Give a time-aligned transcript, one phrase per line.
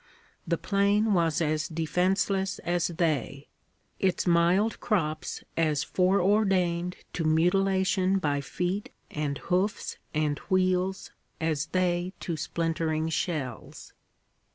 [0.47, 3.49] The plain was as defenseless as they:
[3.99, 11.67] its mild crops as fore ordained to mutilation by feet and hoofs and wheels as
[11.67, 13.93] they to splintering shells.